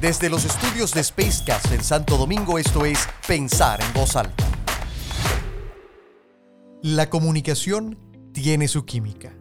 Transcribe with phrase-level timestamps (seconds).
[0.00, 4.46] Desde los estudios de Spacecast en Santo Domingo, esto es Pensar en Voz Alta.
[6.80, 7.98] La comunicación
[8.32, 9.36] tiene su química.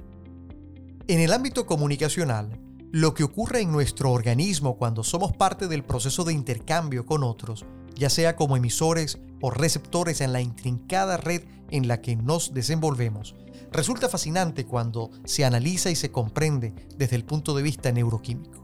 [1.07, 2.59] En el ámbito comunicacional,
[2.91, 7.65] lo que ocurre en nuestro organismo cuando somos parte del proceso de intercambio con otros,
[7.96, 13.33] ya sea como emisores o receptores en la intrincada red en la que nos desenvolvemos,
[13.71, 18.59] resulta fascinante cuando se analiza y se comprende desde el punto de vista neuroquímico.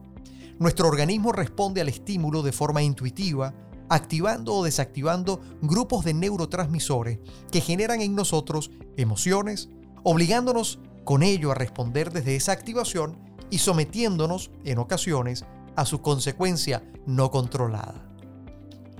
[0.58, 3.54] Nuestro organismo responde al estímulo de forma intuitiva,
[3.90, 7.20] activando o desactivando grupos de neurotransmisores
[7.52, 9.70] que generan en nosotros emociones,
[10.04, 13.18] obligándonos con ello a responder desde esa activación
[13.50, 15.46] y sometiéndonos, en ocasiones,
[15.76, 18.10] a su consecuencia no controlada.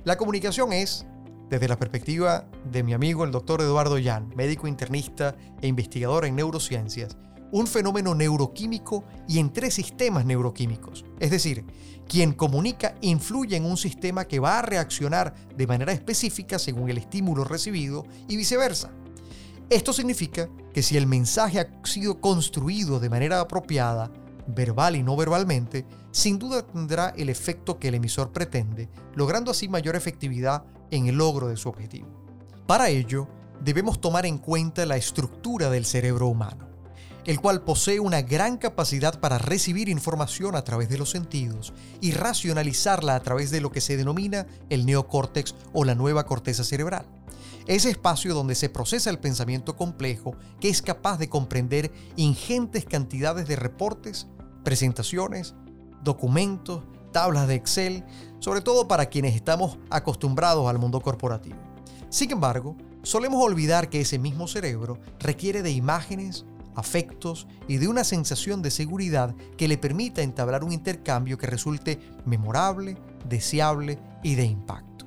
[0.04, 1.06] La comunicación es,
[1.48, 6.36] desde la perspectiva de mi amigo el doctor Eduardo Yan, médico internista e investigador en
[6.36, 7.16] neurociencias,
[7.52, 11.04] un fenómeno neuroquímico y en tres sistemas neuroquímicos.
[11.20, 11.64] Es decir,
[12.08, 16.98] quien comunica influye en un sistema que va a reaccionar de manera específica según el
[16.98, 18.90] estímulo recibido y viceversa.
[19.68, 24.12] Esto significa que si el mensaje ha sido construido de manera apropiada,
[24.46, 29.68] verbal y no verbalmente, sin duda tendrá el efecto que el emisor pretende, logrando así
[29.68, 32.06] mayor efectividad en el logro de su objetivo.
[32.66, 33.28] Para ello,
[33.60, 36.68] debemos tomar en cuenta la estructura del cerebro humano,
[37.26, 42.12] el cual posee una gran capacidad para recibir información a través de los sentidos y
[42.12, 47.06] racionalizarla a través de lo que se denomina el neocórtex o la nueva corteza cerebral
[47.66, 53.48] ese espacio donde se procesa el pensamiento complejo que es capaz de comprender ingentes cantidades
[53.48, 54.28] de reportes,
[54.62, 55.54] presentaciones,
[56.02, 58.04] documentos, tablas de Excel,
[58.38, 61.56] sobre todo para quienes estamos acostumbrados al mundo corporativo.
[62.08, 66.44] Sin embargo, solemos olvidar que ese mismo cerebro requiere de imágenes,
[66.76, 71.98] afectos y de una sensación de seguridad que le permita entablar un intercambio que resulte
[72.24, 72.96] memorable,
[73.28, 75.06] deseable y de impacto.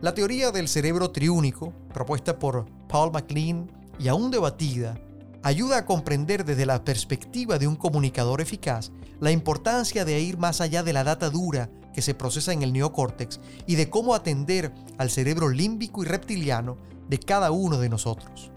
[0.00, 4.98] La teoría del cerebro triúnico, propuesta por Paul MacLean y aún debatida,
[5.42, 10.60] ayuda a comprender desde la perspectiva de un comunicador eficaz la importancia de ir más
[10.60, 14.72] allá de la data dura que se procesa en el neocórtex y de cómo atender
[14.98, 16.76] al cerebro límbico y reptiliano
[17.08, 18.52] de cada uno de nosotros.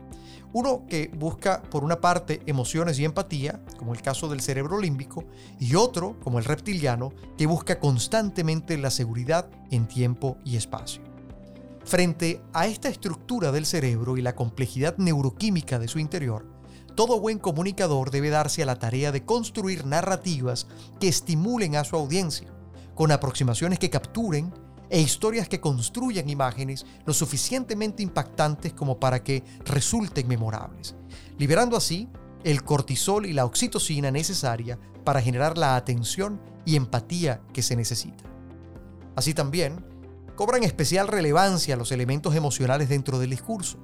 [0.54, 5.24] Uno que busca por una parte emociones y empatía, como el caso del cerebro límbico,
[5.60, 11.02] y otro, como el reptiliano, que busca constantemente la seguridad en tiempo y espacio.
[11.86, 16.46] Frente a esta estructura del cerebro y la complejidad neuroquímica de su interior,
[16.96, 20.68] todo buen comunicador debe darse a la tarea de construir narrativas
[21.00, 22.50] que estimulen a su audiencia,
[22.94, 24.54] con aproximaciones que capturen
[24.92, 30.96] e historias que construyan imágenes lo suficientemente impactantes como para que resulten memorables,
[31.38, 32.10] liberando así
[32.44, 38.26] el cortisol y la oxitocina necesaria para generar la atención y empatía que se necesita.
[39.16, 39.86] Así también,
[40.36, 43.78] cobran especial relevancia los elementos emocionales dentro del discurso,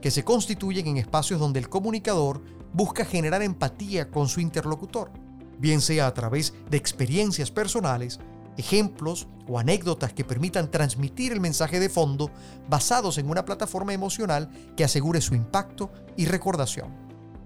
[0.00, 2.40] que se constituyen en espacios donde el comunicador
[2.72, 5.10] busca generar empatía con su interlocutor,
[5.58, 8.20] bien sea a través de experiencias personales,
[8.56, 12.30] ejemplos o anécdotas que permitan transmitir el mensaje de fondo
[12.68, 16.94] basados en una plataforma emocional que asegure su impacto y recordación.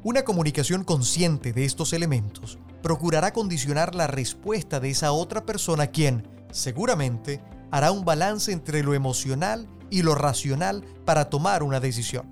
[0.03, 6.29] Una comunicación consciente de estos elementos procurará condicionar la respuesta de esa otra persona quien,
[6.53, 12.27] seguramente, hará un balance entre lo emocional y lo racional para tomar una decisión.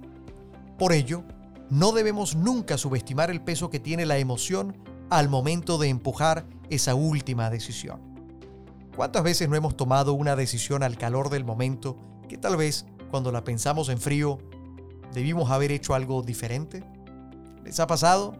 [0.79, 1.25] Por ello,
[1.71, 4.77] no debemos nunca subestimar el peso que tiene la emoción
[5.11, 8.14] al momento de empujar esa última decisión.
[8.97, 11.97] ¿Cuántas veces no hemos tomado una decisión al calor del momento
[12.29, 14.39] que tal vez cuando la pensamos en frío
[15.13, 16.85] debimos haber hecho algo diferente?
[17.65, 18.37] ¿Les ha pasado?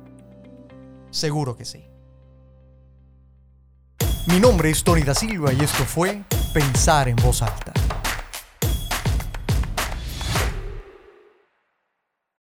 [1.11, 1.89] Seguro que sí.
[4.27, 6.23] Mi nombre es Tony da Silva y esto fue
[6.53, 7.74] Pensar en voz alta.